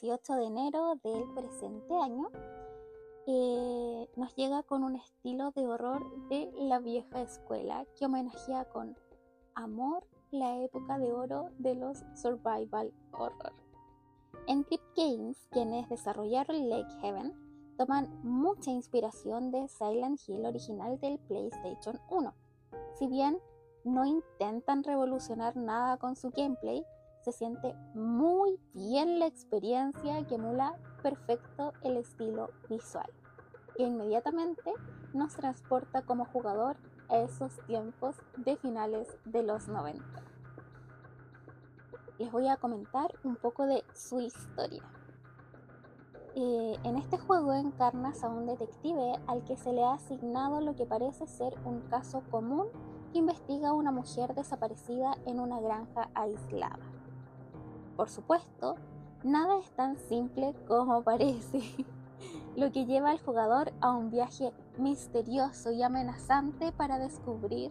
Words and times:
18 0.00 0.34
de 0.34 0.44
enero 0.44 0.94
del 1.02 1.24
presente 1.34 1.94
año, 1.94 2.30
eh, 3.26 4.08
nos 4.16 4.34
llega 4.34 4.62
con 4.62 4.82
un 4.82 4.96
estilo 4.96 5.50
de 5.50 5.66
horror 5.66 6.28
de 6.28 6.50
la 6.56 6.78
vieja 6.78 7.20
escuela 7.20 7.84
que 7.98 8.06
homenajea 8.06 8.64
con 8.66 8.96
amor 9.54 10.06
la 10.30 10.56
época 10.62 10.98
de 10.98 11.12
oro 11.12 11.50
de 11.58 11.74
los 11.74 12.02
survival 12.14 12.92
horror. 13.12 13.52
En 14.46 14.64
Trip 14.64 14.80
Games, 14.96 15.36
quienes 15.50 15.88
desarrollaron 15.90 16.70
Lake 16.70 16.94
Heaven, 17.02 17.34
toman 17.76 18.08
mucha 18.22 18.70
inspiración 18.70 19.50
de 19.50 19.68
Silent 19.68 20.18
Hill 20.26 20.46
original 20.46 20.98
del 21.00 21.18
PlayStation 21.18 22.00
1. 22.08 22.34
Si 22.98 23.06
bien 23.06 23.38
no 23.84 24.06
intentan 24.06 24.82
revolucionar 24.82 25.56
nada 25.56 25.98
con 25.98 26.16
su 26.16 26.30
gameplay, 26.30 26.84
se 27.22 27.32
siente 27.32 27.74
muy 27.94 28.58
bien 28.72 29.18
la 29.18 29.26
experiencia 29.26 30.26
que 30.26 30.36
emula 30.36 30.74
perfecto 31.02 31.72
el 31.82 31.96
estilo 31.96 32.50
visual, 32.68 33.10
que 33.76 33.84
inmediatamente 33.84 34.72
nos 35.12 35.34
transporta 35.34 36.02
como 36.02 36.24
jugador 36.26 36.76
a 37.08 37.18
esos 37.18 37.58
tiempos 37.66 38.16
de 38.36 38.56
finales 38.56 39.08
de 39.24 39.42
los 39.42 39.68
90. 39.68 40.02
Les 42.18 42.30
voy 42.30 42.48
a 42.48 42.56
comentar 42.56 43.14
un 43.24 43.36
poco 43.36 43.66
de 43.66 43.82
su 43.94 44.20
historia. 44.20 44.82
Eh, 46.36 46.76
en 46.84 46.96
este 46.96 47.18
juego 47.18 47.52
encarnas 47.52 48.22
a 48.22 48.28
un 48.28 48.46
detective 48.46 49.18
al 49.26 49.42
que 49.44 49.56
se 49.56 49.72
le 49.72 49.82
ha 49.82 49.94
asignado 49.94 50.60
lo 50.60 50.76
que 50.76 50.86
parece 50.86 51.26
ser 51.26 51.54
un 51.64 51.80
caso 51.88 52.22
común 52.30 52.68
que 53.12 53.18
investiga 53.18 53.70
a 53.70 53.72
una 53.72 53.90
mujer 53.90 54.34
desaparecida 54.34 55.16
en 55.26 55.40
una 55.40 55.60
granja 55.60 56.08
aislada. 56.14 56.99
Por 58.00 58.08
supuesto, 58.08 58.76
nada 59.24 59.58
es 59.58 59.70
tan 59.72 59.98
simple 59.98 60.54
como 60.66 61.02
parece, 61.04 61.60
lo 62.56 62.72
que 62.72 62.86
lleva 62.86 63.10
al 63.10 63.20
jugador 63.20 63.74
a 63.82 63.90
un 63.90 64.10
viaje 64.10 64.54
misterioso 64.78 65.70
y 65.70 65.82
amenazante 65.82 66.72
para 66.72 66.98
descubrir 66.98 67.70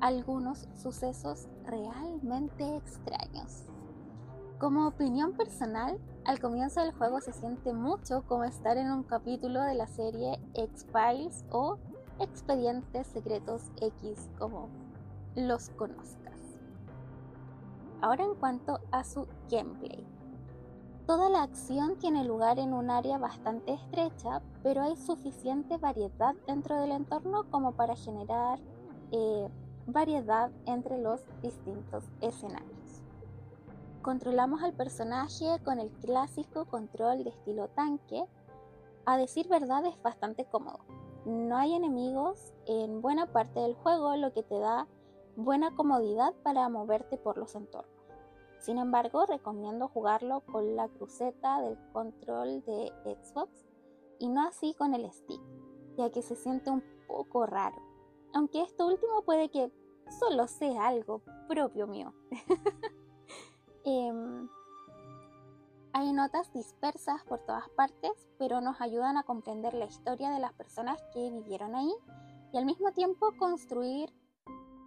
algunos 0.00 0.68
sucesos 0.80 1.48
realmente 1.64 2.76
extraños. 2.76 3.64
Como 4.60 4.86
opinión 4.86 5.32
personal, 5.32 5.98
al 6.24 6.38
comienzo 6.38 6.80
del 6.80 6.92
juego 6.92 7.20
se 7.20 7.32
siente 7.32 7.72
mucho 7.72 8.22
como 8.28 8.44
estar 8.44 8.76
en 8.76 8.92
un 8.92 9.02
capítulo 9.02 9.60
de 9.60 9.74
la 9.74 9.88
serie 9.88 10.38
X-Files 10.54 11.44
o 11.50 11.78
Expedientes 12.20 13.08
Secretos 13.08 13.72
X, 13.80 14.30
como 14.38 14.68
los 15.34 15.70
conozcas. 15.70 16.33
Ahora 18.04 18.24
en 18.24 18.34
cuanto 18.34 18.80
a 18.90 19.02
su 19.02 19.26
gameplay. 19.50 20.06
Toda 21.06 21.30
la 21.30 21.42
acción 21.42 21.96
tiene 21.96 22.22
lugar 22.22 22.58
en 22.58 22.74
un 22.74 22.90
área 22.90 23.16
bastante 23.16 23.72
estrecha, 23.72 24.42
pero 24.62 24.82
hay 24.82 24.94
suficiente 24.94 25.78
variedad 25.78 26.34
dentro 26.46 26.78
del 26.78 26.90
entorno 26.90 27.50
como 27.50 27.72
para 27.72 27.96
generar 27.96 28.58
eh, 29.10 29.48
variedad 29.86 30.50
entre 30.66 30.98
los 30.98 31.22
distintos 31.40 32.04
escenarios. 32.20 33.00
Controlamos 34.02 34.62
al 34.62 34.74
personaje 34.74 35.58
con 35.64 35.80
el 35.80 35.88
clásico 35.90 36.66
control 36.66 37.24
de 37.24 37.30
estilo 37.30 37.68
tanque. 37.68 38.26
A 39.06 39.16
decir 39.16 39.48
verdad 39.48 39.82
es 39.86 39.96
bastante 40.02 40.44
cómodo. 40.44 40.80
No 41.24 41.56
hay 41.56 41.72
enemigos 41.72 42.52
en 42.66 43.00
buena 43.00 43.24
parte 43.32 43.60
del 43.60 43.74
juego, 43.76 44.14
lo 44.16 44.34
que 44.34 44.42
te 44.42 44.58
da 44.58 44.88
buena 45.36 45.74
comodidad 45.74 46.34
para 46.42 46.68
moverte 46.68 47.16
por 47.16 47.38
los 47.38 47.54
entornos. 47.54 47.93
Sin 48.64 48.78
embargo, 48.78 49.26
recomiendo 49.26 49.88
jugarlo 49.88 50.40
con 50.40 50.74
la 50.74 50.88
cruceta 50.88 51.60
del 51.60 51.76
control 51.92 52.64
de 52.64 52.90
Xbox 53.04 53.66
y 54.18 54.30
no 54.30 54.48
así 54.48 54.72
con 54.72 54.94
el 54.94 55.12
stick, 55.12 55.42
ya 55.98 56.10
que 56.10 56.22
se 56.22 56.34
siente 56.34 56.70
un 56.70 56.82
poco 57.06 57.44
raro. 57.44 57.76
Aunque 58.32 58.62
esto 58.62 58.86
último 58.86 59.20
puede 59.26 59.50
que 59.50 59.70
solo 60.18 60.46
sea 60.46 60.86
algo 60.86 61.20
propio 61.46 61.86
mío. 61.86 62.14
Em, 63.86 64.48
hay 65.92 66.10
notas 66.14 66.50
dispersas 66.54 67.22
por 67.24 67.40
todas 67.40 67.68
partes, 67.68 68.12
pero 68.38 68.62
nos 68.62 68.80
ayudan 68.80 69.18
a 69.18 69.24
comprender 69.24 69.74
la 69.74 69.84
historia 69.84 70.30
de 70.30 70.40
las 70.40 70.54
personas 70.54 70.98
que 71.12 71.30
vivieron 71.30 71.74
ahí 71.74 71.92
y 72.54 72.56
al 72.56 72.64
mismo 72.64 72.92
tiempo 72.92 73.28
construir 73.38 74.10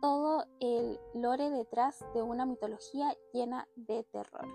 todo 0.02 0.46
el 0.60 1.00
lore 1.14 1.50
detrás 1.50 2.04
de 2.14 2.22
una 2.22 2.46
mitología 2.46 3.16
llena 3.34 3.68
de 3.76 4.04
terror. 4.04 4.48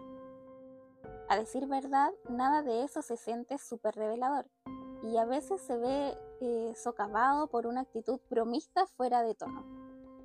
A 1.29 1.37
decir 1.37 1.67
verdad, 1.67 2.13
nada 2.29 2.63
de 2.63 2.85
eso 2.85 3.03
se 3.03 3.17
siente 3.17 3.59
súper 3.59 3.95
revelador 3.95 4.47
y 5.03 5.17
a 5.17 5.25
veces 5.25 5.61
se 5.61 5.77
ve 5.77 6.17
eh, 6.41 6.75
socavado 6.77 7.49
por 7.49 7.67
una 7.67 7.83
actitud 7.83 8.21
bromista 8.31 8.87
fuera 8.87 9.23
de 9.23 9.35
tono. 9.35 9.65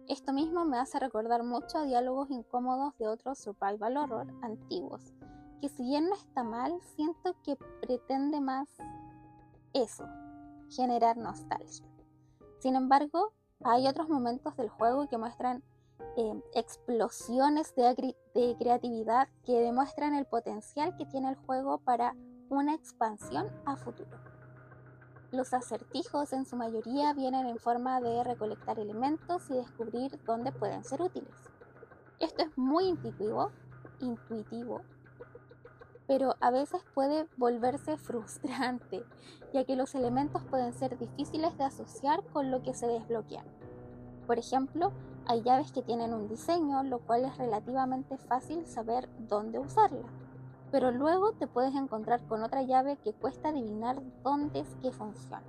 Esto 0.07 0.31
mismo 0.31 0.63
me 0.65 0.77
hace 0.77 0.99
recordar 0.99 1.43
mucho 1.43 1.79
a 1.79 1.85
diálogos 1.85 2.29
incómodos 2.29 2.97
de 2.97 3.07
otros 3.07 3.39
survival 3.39 3.97
horror 3.97 4.27
antiguos, 4.41 5.13
que 5.59 5.69
si 5.69 5.83
bien 5.83 6.07
no 6.07 6.15
está 6.15 6.43
mal, 6.43 6.79
siento 6.95 7.35
que 7.43 7.57
pretende 7.81 8.39
más 8.39 8.69
eso, 9.73 10.05
generar 10.69 11.17
nostalgia. 11.17 11.85
Sin 12.59 12.75
embargo, 12.75 13.33
hay 13.63 13.87
otros 13.87 14.09
momentos 14.09 14.55
del 14.55 14.69
juego 14.69 15.07
que 15.07 15.17
muestran 15.17 15.63
eh, 16.15 16.41
explosiones 16.55 17.75
de, 17.75 18.15
de 18.33 18.55
creatividad 18.57 19.27
que 19.45 19.59
demuestran 19.59 20.13
el 20.13 20.25
potencial 20.25 20.95
que 20.97 21.05
tiene 21.05 21.29
el 21.29 21.35
juego 21.35 21.79
para 21.79 22.15
una 22.49 22.73
expansión 22.73 23.47
a 23.65 23.75
futuro. 23.75 24.17
Los 25.31 25.53
acertijos 25.53 26.31
en 26.33 26.45
su 26.45 26.55
mayoría 26.55 27.13
vienen 27.13 27.47
en 27.47 27.57
forma 27.57 27.99
de 27.99 28.23
recolectar 28.23 28.79
elementos 28.79 29.49
y 29.49 29.55
descubrir 29.55 30.19
dónde 30.23 30.51
pueden 30.51 30.83
ser 30.83 31.01
útiles. 31.01 31.35
Esto 32.19 32.43
es 32.43 32.57
muy 32.57 32.85
intuitivo, 32.85 33.51
intuitivo, 33.99 34.81
pero 36.07 36.35
a 36.39 36.51
veces 36.51 36.81
puede 36.93 37.27
volverse 37.37 37.97
frustrante, 37.97 39.03
ya 39.53 39.65
que 39.65 39.75
los 39.75 39.93
elementos 39.95 40.43
pueden 40.43 40.73
ser 40.73 40.97
difíciles 40.97 41.57
de 41.57 41.65
asociar 41.65 42.23
con 42.33 42.49
lo 42.49 42.63
que 42.63 42.73
se 42.73 42.87
desbloquean. 42.87 43.45
Por 44.25 44.39
ejemplo, 44.39 44.91
hay 45.25 45.41
llaves 45.41 45.71
que 45.71 45.81
tienen 45.81 46.13
un 46.13 46.27
diseño, 46.27 46.83
lo 46.83 46.99
cual 46.99 47.25
es 47.25 47.37
relativamente 47.37 48.17
fácil 48.17 48.65
saber 48.65 49.09
dónde 49.27 49.59
usarla 49.59 50.07
pero 50.71 50.91
luego 50.91 51.31
te 51.33 51.47
puedes 51.47 51.73
encontrar 51.75 52.21
con 52.27 52.43
otra 52.43 52.61
llave 52.61 52.97
que 52.97 53.13
cuesta 53.13 53.49
adivinar 53.49 54.01
dónde 54.23 54.59
es 54.59 54.75
que 54.81 54.91
funciona. 54.91 55.43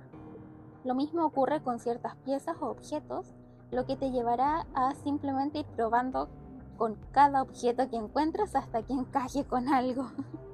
Lo 0.83 0.95
mismo 0.95 1.25
ocurre 1.25 1.61
con 1.61 1.79
ciertas 1.79 2.15
piezas 2.17 2.55
o 2.61 2.67
objetos, 2.67 3.35
lo 3.71 3.85
que 3.85 3.97
te 3.97 4.11
llevará 4.11 4.65
a 4.73 4.95
simplemente 4.95 5.59
ir 5.59 5.65
probando 5.75 6.29
con 6.77 6.95
cada 7.11 7.41
objeto 7.41 7.89
que 7.89 7.97
encuentres 7.97 8.55
hasta 8.55 8.81
que 8.83 8.93
encaje 8.93 9.43
con 9.45 9.67
algo. 9.67 10.09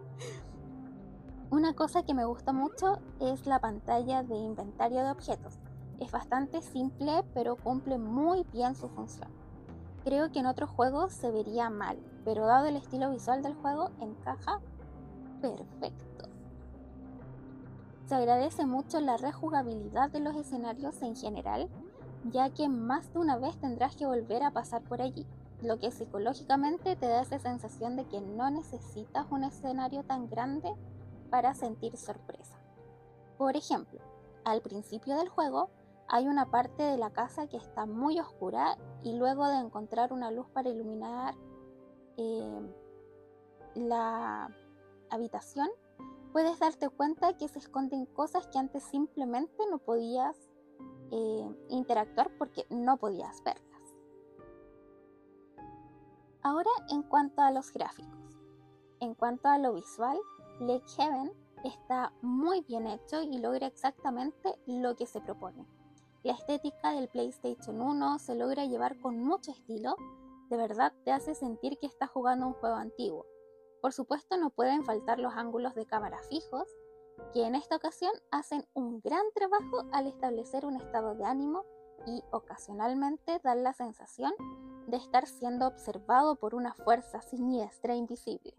Una 1.51 1.73
cosa 1.73 2.03
que 2.03 2.15
me 2.15 2.25
gusta 2.25 2.53
mucho 2.53 2.97
es 3.19 3.45
la 3.45 3.59
pantalla 3.59 4.23
de 4.23 4.35
inventario 4.35 5.03
de 5.03 5.11
objetos. 5.11 5.59
Es 5.99 6.11
bastante 6.11 6.61
simple, 6.63 7.23
pero 7.35 7.55
cumple 7.55 7.99
muy 7.99 8.43
bien 8.51 8.75
su 8.75 8.89
función. 8.89 9.29
Creo 10.03 10.31
que 10.31 10.39
en 10.39 10.47
otros 10.47 10.71
juegos 10.71 11.13
se 11.13 11.31
vería 11.31 11.69
mal, 11.69 11.97
pero 12.23 12.47
dado 12.47 12.65
el 12.65 12.75
estilo 12.75 13.11
visual 13.11 13.43
del 13.43 13.53
juego, 13.53 13.91
encaja 14.01 14.59
perfecto. 15.39 16.29
Se 18.07 18.15
agradece 18.15 18.65
mucho 18.65 18.99
la 18.99 19.17
rejugabilidad 19.17 20.09
de 20.09 20.21
los 20.21 20.35
escenarios 20.35 21.01
en 21.03 21.15
general, 21.15 21.69
ya 22.31 22.49
que 22.49 22.69
más 22.69 23.13
de 23.13 23.19
una 23.19 23.37
vez 23.37 23.55
tendrás 23.57 23.95
que 23.95 24.07
volver 24.07 24.43
a 24.43 24.51
pasar 24.51 24.81
por 24.81 25.01
allí, 25.01 25.25
lo 25.61 25.79
que 25.79 25.91
psicológicamente 25.91 26.95
te 26.95 27.07
da 27.07 27.21
esa 27.21 27.39
sensación 27.39 27.95
de 27.95 28.05
que 28.05 28.19
no 28.19 28.49
necesitas 28.49 29.27
un 29.29 29.43
escenario 29.43 30.03
tan 30.03 30.27
grande 30.27 30.73
para 31.35 31.53
sentir 31.53 31.97
sorpresa. 31.97 32.57
Por 33.37 33.57
ejemplo, 33.57 33.99
al 34.45 34.61
principio 34.61 35.17
del 35.17 35.27
juego 35.27 35.69
hay 36.07 36.29
una 36.29 36.49
parte 36.49 36.81
de 36.81 36.97
la 36.97 37.09
casa 37.09 37.47
que 37.47 37.57
está 37.57 37.85
muy 37.85 38.21
oscura 38.21 38.77
y 39.03 39.17
luego 39.17 39.45
de 39.45 39.57
encontrar 39.57 40.13
una 40.13 40.31
luz 40.31 40.47
para 40.53 40.69
iluminar 40.69 41.35
eh, 42.15 42.73
la 43.73 44.49
habitación, 45.09 45.67
puedes 46.31 46.57
darte 46.57 46.87
cuenta 46.87 47.35
que 47.37 47.49
se 47.49 47.59
esconden 47.59 48.05
cosas 48.05 48.47
que 48.47 48.57
antes 48.57 48.83
simplemente 48.83 49.61
no 49.69 49.79
podías 49.79 50.37
eh, 51.11 51.55
interactuar 51.67 52.31
porque 52.37 52.65
no 52.69 52.95
podías 52.95 53.43
verlas. 53.43 53.81
Ahora 56.41 56.71
en 56.89 57.03
cuanto 57.03 57.41
a 57.41 57.51
los 57.51 57.73
gráficos. 57.73 58.39
En 59.01 59.13
cuanto 59.13 59.49
a 59.49 59.57
lo 59.57 59.73
visual, 59.73 60.17
Lake 60.59 60.85
Heaven 60.95 61.33
está 61.65 62.13
muy 62.21 62.61
bien 62.61 62.87
hecho 62.87 63.21
y 63.21 63.39
logra 63.39 63.67
exactamente 63.67 64.57
lo 64.65 64.95
que 64.95 65.05
se 65.05 65.19
propone. 65.19 65.67
La 66.23 66.31
estética 66.31 66.91
del 66.91 67.09
PlayStation 67.09 67.81
1 67.81 68.19
se 68.19 68.35
logra 68.35 68.65
llevar 68.65 68.97
con 68.99 69.21
mucho 69.21 69.51
estilo, 69.51 69.97
de 70.49 70.55
verdad 70.55 70.93
te 71.03 71.11
hace 71.11 71.35
sentir 71.35 71.77
que 71.77 71.87
estás 71.87 72.09
jugando 72.09 72.47
un 72.47 72.53
juego 72.53 72.77
antiguo. 72.77 73.25
Por 73.81 73.91
supuesto 73.91 74.37
no 74.37 74.49
pueden 74.49 74.85
faltar 74.85 75.19
los 75.19 75.33
ángulos 75.33 75.75
de 75.75 75.85
cámara 75.85 76.19
fijos, 76.29 76.69
que 77.33 77.45
en 77.45 77.55
esta 77.55 77.75
ocasión 77.75 78.13
hacen 78.31 78.65
un 78.73 79.01
gran 79.01 79.25
trabajo 79.33 79.83
al 79.91 80.07
establecer 80.07 80.65
un 80.65 80.77
estado 80.77 81.15
de 81.15 81.25
ánimo 81.25 81.65
y 82.05 82.23
ocasionalmente 82.31 83.41
dan 83.43 83.63
la 83.63 83.73
sensación 83.73 84.31
de 84.87 84.97
estar 84.97 85.27
siendo 85.27 85.67
observado 85.67 86.37
por 86.37 86.55
una 86.55 86.73
fuerza 86.73 87.21
siniestra 87.21 87.93
e 87.93 87.97
invisible. 87.97 88.55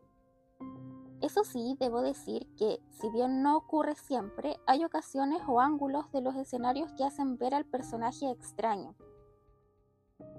Eso 1.27 1.43
sí, 1.43 1.77
debo 1.81 2.03
decir 2.03 2.47
que, 2.57 2.81
si 2.89 3.11
bien 3.11 3.43
no 3.43 3.57
ocurre 3.57 3.97
siempre, 3.97 4.61
hay 4.65 4.85
ocasiones 4.85 5.43
o 5.49 5.61
ángulos 5.61 6.13
de 6.13 6.21
los 6.21 6.37
escenarios 6.37 6.93
que 6.93 7.03
hacen 7.03 7.37
ver 7.37 7.53
al 7.53 7.65
personaje 7.65 8.31
extraño, 8.31 8.95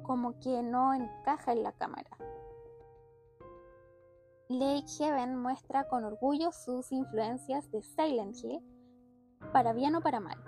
como 0.04 0.40
que 0.40 0.64
no 0.64 0.94
encaja 0.94 1.52
en 1.52 1.64
la 1.64 1.74
cámara. 1.74 2.10
Lake 4.48 4.88
Heaven 4.98 5.36
muestra 5.36 5.90
con 5.90 6.06
orgullo 6.06 6.54
sus 6.54 6.94
influencias 6.94 7.70
de 7.70 7.82
Silent 7.82 8.38
Hill, 8.42 8.62
para 9.52 9.74
bien 9.74 9.94
o 9.96 10.00
para 10.00 10.22
mal. 10.22 10.42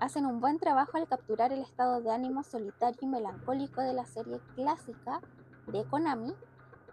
Hacen 0.00 0.26
un 0.26 0.40
buen 0.40 0.58
trabajo 0.58 0.96
al 0.96 1.06
capturar 1.06 1.52
el 1.52 1.62
estado 1.62 2.00
de 2.00 2.10
ánimo 2.10 2.42
solitario 2.42 2.98
y 3.02 3.06
melancólico 3.06 3.80
de 3.80 3.92
la 3.92 4.06
serie 4.06 4.40
clásica 4.56 5.20
de 5.68 5.84
Konami 5.84 6.34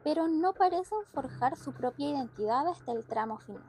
pero 0.04 0.28
no 0.28 0.54
parecen 0.54 1.00
forjar 1.14 1.56
su 1.58 1.74
propia 1.74 2.10
identidad 2.10 2.68
hasta 2.68 2.92
el 2.92 3.06
tramo 3.06 3.38
final. 3.38 3.64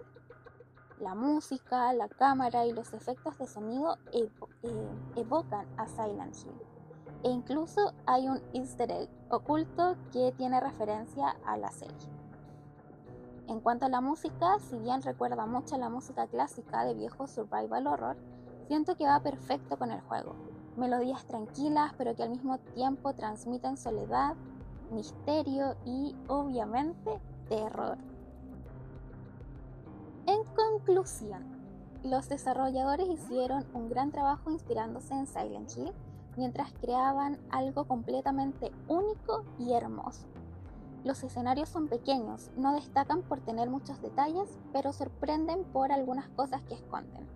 La 1.00 1.14
música, 1.14 1.93
la 1.93 2.08
cámara 2.08 2.64
y 2.64 2.73
los 2.73 2.93
efectos 2.93 3.37
de 3.38 3.46
sonido 3.46 3.99
eh, 4.12 4.31
evocan 5.17 5.67
a 5.76 5.87
Silent 5.88 6.37
Hill. 6.37 6.52
E 7.25 7.31
incluso 7.31 7.93
hay 8.06 8.29
un 8.29 8.40
easter 8.52 8.90
egg 8.90 9.08
oculto 9.29 9.96
que 10.12 10.32
tiene 10.37 10.61
referencia 10.61 11.37
a 11.44 11.56
la 11.56 11.70
serie. 11.70 12.08
En 13.49 13.61
cuanto 13.61 13.87
a 13.87 13.88
la 13.88 14.00
música, 14.00 14.58
si 14.61 14.79
bien 14.79 15.02
recuerda 15.02 15.46
mucho 15.46 15.75
a 15.75 15.79
la 15.79 15.88
música 15.88 16.26
clásica 16.26 16.84
de 16.84 16.94
viejo 16.94 17.26
survival 17.26 17.87
horror, 17.87 18.17
siento 18.69 18.96
que 18.96 19.05
va 19.05 19.20
perfecto 19.20 19.76
con 19.76 19.90
el 19.90 20.00
juego. 20.02 20.34
Melodías 20.76 21.26
tranquilas, 21.26 21.93
pero 21.99 22.14
que 22.14 22.23
al 22.23 22.31
mismo 22.31 22.58
tiempo 22.58 23.12
transmiten 23.12 23.76
soledad 23.76 24.37
misterio 24.93 25.77
y 25.85 26.15
obviamente 26.29 27.21
terror. 27.49 27.99
En 30.27 30.44
conclusión, 30.55 31.43
los 32.05 32.29
desarrolladores 32.29 33.09
hicieron 33.09 33.65
un 33.75 33.89
gran 33.89 34.12
trabajo 34.12 34.50
inspirándose 34.50 35.15
en 35.15 35.27
Silent 35.27 35.71
Hill 35.77 35.93
mientras 36.37 36.73
creaban 36.75 37.39
algo 37.50 37.85
completamente 37.85 38.73
único 38.89 39.44
y 39.59 39.73
hermoso. 39.73 40.27
Los 41.05 41.23
escenarios 41.25 41.69
son 41.69 41.89
pequeños, 41.89 42.50
no 42.56 42.75
destacan 42.75 43.23
por 43.23 43.41
tener 43.41 43.69
muchos 43.69 44.00
detalles, 44.00 44.59
pero 44.73 44.93
sorprenden 44.93 45.65
por 45.65 45.91
algunas 45.91 46.29
cosas 46.29 46.62
que 46.62 46.75
esconden. 46.75 47.27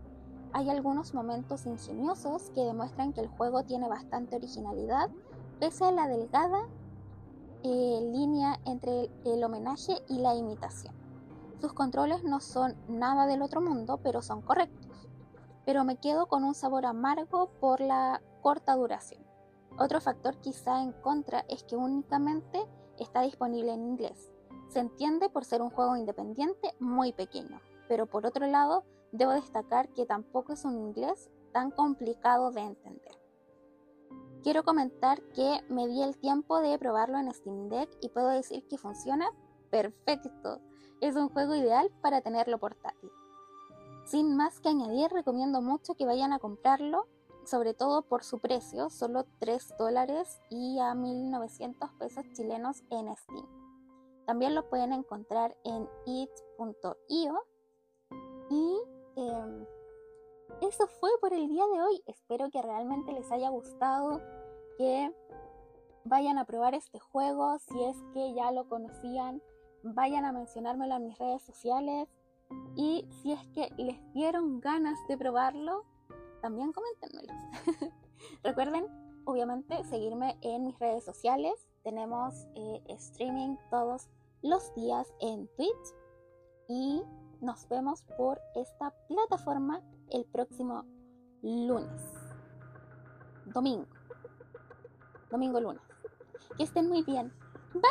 Hay 0.53 0.71
algunos 0.71 1.15
momentos 1.15 1.67
ingeniosos 1.67 2.51
que 2.55 2.63
demuestran 2.63 3.13
que 3.13 3.21
el 3.21 3.29
juego 3.29 3.65
tiene 3.65 3.89
bastante 3.89 4.37
originalidad, 4.37 5.11
pese 5.59 5.85
a 5.85 5.93
la 5.93 6.07
delgada 6.07 6.67
eh, 7.63 8.11
línea 8.13 8.59
entre 8.65 9.11
el, 9.25 9.45
homenaje 9.45 10.03
y 10.09 10.19
la 10.19 10.35
imitación. 10.35 10.95
Sus 11.61 11.73
controles 11.73 12.23
no 12.25 12.41
son 12.41 12.77
nada 12.89 13.27
del 13.27 13.43
otro 13.43 13.61
mundo, 13.61 13.99
pero 14.03 14.23
son 14.23 14.43
correctos. 14.43 15.09
Pero 15.65 15.85
me 15.85 15.97
quedo 15.97 16.27
con 16.27 16.45
un 16.45 16.55
sabor 16.55 16.87
amargo 16.87 17.51
por 17.61 17.81
la 17.81 18.23
corta 18.43 18.75
duración. 18.77 19.25
Otro 19.79 20.01
factor 20.01 20.37
quizá 20.39 20.83
en 20.83 20.93
contra 20.93 21.41
es 21.49 21.65
que 21.65 21.77
únicamente 21.77 22.67
está 22.99 23.23
disponible 23.23 23.73
en 23.73 23.85
inglés. 23.85 24.33
Se 24.69 24.81
entiende 24.81 25.29
por 25.29 25.45
ser 25.45 25.63
un 25.63 25.71
juego 25.71 25.97
independiente 25.97 26.73
muy 26.79 27.13
pequeño, 27.13 27.61
pero 27.89 28.07
por 28.07 28.27
otro 28.27 28.47
lado 28.47 28.85
debo 29.13 29.33
destacar 29.33 29.89
que 29.91 30.07
tampoco 30.07 30.53
es 30.53 30.65
un 30.65 30.79
inglés 30.79 31.31
tan 31.53 31.71
complicado 31.71 32.51
de 32.51 32.61
entender. 32.61 33.16
Quiero 34.47 34.63
comentar 34.63 35.21
que 35.35 35.61
me 35.69 35.89
di 35.89 36.05
el 36.05 36.17
tiempo 36.19 36.61
de 36.61 36.79
probarlo 36.79 37.19
en 37.19 37.35
Steam 37.35 37.69
Deck 37.69 37.91
y 38.01 38.11
puedo 38.11 38.29
decir 38.29 38.65
que 38.69 38.79
funciona 38.79 39.29
perfecto. 39.73 40.61
Es 41.01 41.17
un 41.17 41.31
juego 41.31 41.57
ideal 41.57 41.91
para 42.01 42.21
tenerlo 42.21 42.57
portátil. 42.59 43.11
Sin 44.05 44.37
más 44.37 44.61
que 44.61 44.69
añadir, 44.69 45.11
recomiendo 45.11 45.61
mucho 45.63 45.97
que 45.97 46.07
vayan 46.07 46.33
a 46.33 46.39
comprarlo, 46.39 47.09
sobre 47.45 47.75
todo 47.75 48.03
por 48.03 48.23
su 48.23 48.39
precio, 48.39 48.89
solo 48.89 49.27
3 49.41 49.79
dólares 49.81 50.41
y 50.49 50.79
a 50.79 50.95
1900 50.95 51.91
pesos 51.99 52.25
chilenos 52.33 52.85
en 52.91 53.17
Steam. 53.17 53.49
También 54.27 54.55
lo 54.55 54.69
pueden 54.69 54.93
encontrar 54.93 55.57
en 55.65 55.89
it.io 56.07 57.35
y 58.49 58.81
em, 59.17 59.67
eso 60.63 60.87
fue 60.87 61.11
por 61.21 61.33
el 61.33 61.49
día 61.49 61.67
de 61.67 61.83
hoy. 61.83 62.01
Espero 62.07 62.49
que 62.49 62.63
realmente 62.63 63.13
les 63.13 63.31
haya 63.33 63.49
gustado, 63.51 64.21
que 64.77 65.13
vayan 66.05 66.39
a 66.39 66.45
probar 66.45 66.75
este 66.75 66.99
juego. 66.99 67.59
Si 67.59 67.83
es 67.83 67.97
que 68.13 68.35
ya 68.35 68.51
lo 68.53 68.69
conocían, 68.69 69.43
vayan 69.83 70.25
a 70.25 70.33
mencionármelo 70.33 70.97
en 70.97 71.05
mis 71.05 71.19
redes 71.19 71.43
sociales. 71.43 72.09
Y 72.77 73.07
si 73.23 73.33
es 73.33 73.47
que 73.49 73.71
les 73.77 73.99
dieron 74.13 74.61
ganas 74.61 74.99
de 75.09 75.19
probarlo, 75.19 75.85
también 76.43 76.73
coméntenmelos. 76.73 77.37
Recuerden, 78.43 78.87
obviamente, 79.25 79.83
seguirme 79.85 80.39
en 80.43 80.65
mis 80.65 80.79
redes 80.79 81.05
sociales. 81.05 81.55
Tenemos 81.83 82.47
eh, 82.55 82.83
streaming 82.89 83.57
todos 83.71 84.09
los 84.43 84.75
días 84.75 85.13
en 85.21 85.49
Twitch. 85.57 85.95
Y 86.69 87.03
nos 87.41 87.69
vemos 87.69 88.03
por 88.17 88.41
esta 88.55 88.93
plataforma 89.09 89.83
el 90.11 90.25
próximo 90.25 90.85
lunes. 91.43 92.03
Domingo. 93.47 93.96
Domingo 95.31 95.61
lunes. 95.61 95.83
Que 96.57 96.63
estén 96.63 96.89
muy 96.89 97.03
bien. 97.03 97.33
Bye. 97.75 97.83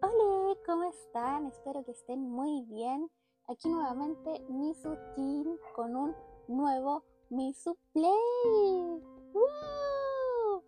Hola, 0.00 0.56
¿cómo 0.66 0.84
están? 0.84 1.46
Espero 1.46 1.84
que 1.84 1.92
estén 1.92 2.20
muy 2.20 2.62
bien. 2.70 3.10
Aquí 3.46 3.68
nuevamente 3.68 4.40
Misu 4.48 4.96
Team 5.14 5.58
con 5.76 5.94
un 5.94 6.16
nuevo 6.48 7.04
Misu 7.28 7.76
Play. 7.92 9.02
¡Wow! 9.34 10.62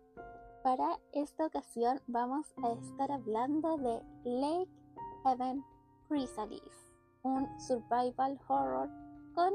Para 0.63 0.99
esta 1.13 1.47
ocasión 1.47 1.99
vamos 2.07 2.53
a 2.63 2.71
estar 2.73 3.11
hablando 3.11 3.77
de 3.77 4.03
Lake 4.23 4.76
Heaven 5.27 5.61
Chrysalis, 6.07 6.95
un 7.23 7.59
survival 7.59 8.39
horror 8.47 8.89
con 9.35 9.51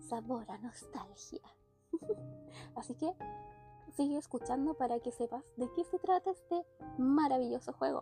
sabor 0.00 0.50
a 0.50 0.56
nostalgia. 0.56 1.42
Así 2.76 2.94
que 2.94 3.12
sigue 3.94 4.16
escuchando 4.16 4.72
para 4.72 5.00
que 5.00 5.12
sepas 5.12 5.44
de 5.58 5.68
qué 5.76 5.84
se 5.84 5.98
trata 5.98 6.30
este 6.30 6.64
maravilloso 6.96 7.74
juego. 7.74 8.00